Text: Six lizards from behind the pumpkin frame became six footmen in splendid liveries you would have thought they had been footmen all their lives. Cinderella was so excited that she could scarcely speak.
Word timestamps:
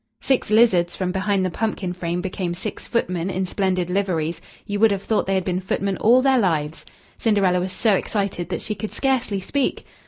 Six 0.23 0.49
lizards 0.49 0.95
from 0.95 1.11
behind 1.11 1.45
the 1.45 1.51
pumpkin 1.51 1.93
frame 1.93 2.21
became 2.21 2.55
six 2.55 2.87
footmen 2.87 3.29
in 3.29 3.45
splendid 3.45 3.87
liveries 3.91 4.41
you 4.65 4.79
would 4.79 4.89
have 4.89 5.03
thought 5.03 5.27
they 5.27 5.35
had 5.35 5.45
been 5.45 5.59
footmen 5.59 5.95
all 5.97 6.23
their 6.23 6.39
lives. 6.39 6.87
Cinderella 7.19 7.59
was 7.59 7.71
so 7.71 7.93
excited 7.93 8.49
that 8.49 8.63
she 8.63 8.73
could 8.73 8.91
scarcely 8.91 9.39
speak. 9.39 9.85